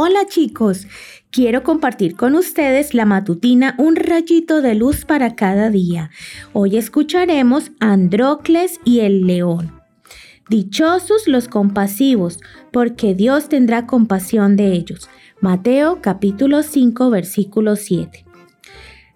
[0.00, 0.86] Hola chicos,
[1.32, 6.10] quiero compartir con ustedes la matutina Un rayito de luz para cada día.
[6.52, 9.72] Hoy escucharemos Androcles y el león.
[10.48, 12.38] Dichosos los compasivos,
[12.70, 15.10] porque Dios tendrá compasión de ellos.
[15.40, 18.24] Mateo capítulo 5 versículo 7.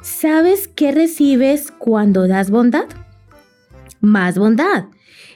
[0.01, 2.89] ¿Sabes qué recibes cuando das bondad?
[4.01, 4.87] Más bondad.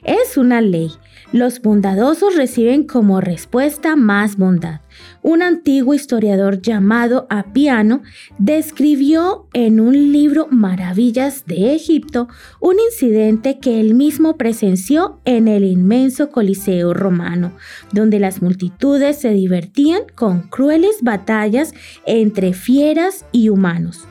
[0.03, 0.91] Es una ley.
[1.33, 4.83] Los bondadosos reciben como respuesta más bondad.
[5.23, 8.03] Un antiguo historiador llamado Apiano
[8.39, 12.29] describió en un libro Maravillas de Egipto
[12.61, 17.53] un incidente que él mismo presenció en el inmenso Coliseo romano,
[17.93, 21.75] donde las multitudes se divertían con crueles batallas
[22.07, 24.07] entre fieras y humanos.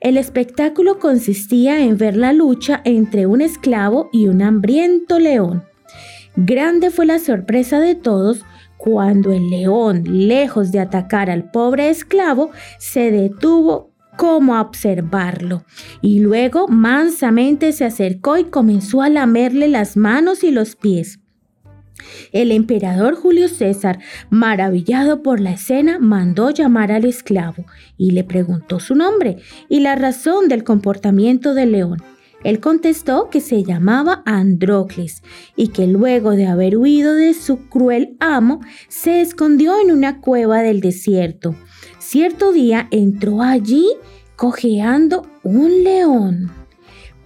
[0.00, 5.64] El espectáculo consistía en ver la lucha entre un esclavo y un hambriento león.
[6.36, 8.44] Grande fue la sorpresa de todos
[8.76, 15.64] cuando el león, lejos de atacar al pobre esclavo, se detuvo como a observarlo,
[16.00, 21.20] y luego mansamente se acercó y comenzó a lamerle las manos y los pies.
[22.32, 27.64] El emperador Julio César, maravillado por la escena, mandó llamar al esclavo
[27.96, 32.02] y le preguntó su nombre y la razón del comportamiento del león.
[32.44, 35.22] Él contestó que se llamaba Androcles
[35.56, 40.62] y que luego de haber huido de su cruel amo, se escondió en una cueva
[40.62, 41.56] del desierto.
[41.98, 43.86] Cierto día entró allí
[44.36, 46.52] cojeando un león.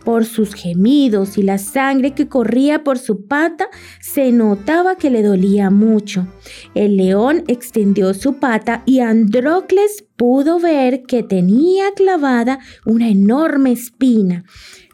[0.04, 3.68] Por sus gemidos y la sangre que corría por su pata,
[4.00, 6.26] se notaba que le dolía mucho.
[6.74, 14.44] El león extendió su pata y Androcles pudo ver que tenía clavada una enorme espina.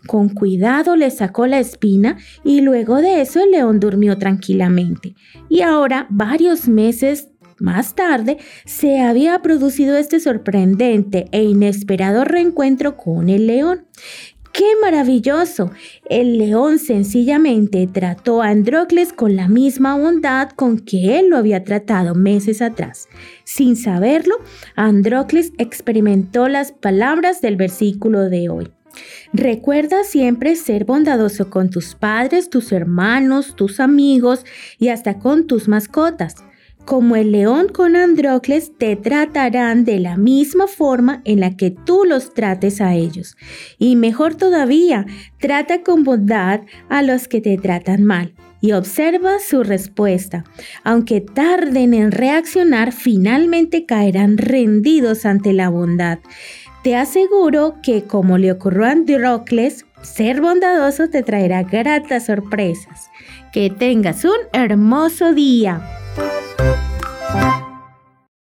[0.07, 5.15] Con cuidado le sacó la espina y luego de eso el león durmió tranquilamente.
[5.49, 13.29] Y ahora, varios meses más tarde, se había producido este sorprendente e inesperado reencuentro con
[13.29, 13.87] el león.
[14.53, 15.73] ¡Qué maravilloso!
[16.09, 21.65] El león sencillamente trató a Androcles con la misma bondad con que él lo había
[21.65, 23.09] tratado meses atrás.
[23.43, 24.37] Sin saberlo,
[24.77, 28.71] Androcles experimentó las palabras del versículo de hoy.
[29.37, 34.45] Recuerda siempre ser bondadoso con tus padres, tus hermanos, tus amigos
[34.79, 36.37] y hasta con tus mascotas.
[36.85, 42.05] Como el león con Androcles te tratarán de la misma forma en la que tú
[42.05, 43.37] los trates a ellos.
[43.77, 45.05] Y mejor todavía,
[45.41, 48.35] trata con bondad a los que te tratan mal
[48.65, 50.45] y observa su respuesta.
[50.85, 56.21] Aunque tarden en reaccionar, finalmente caerán rendidos ante la bondad.
[56.85, 63.11] Te aseguro que como le ocurrió a Androcles, ser bondadoso te traerá gratas sorpresas.
[63.55, 65.81] Que tengas un hermoso día.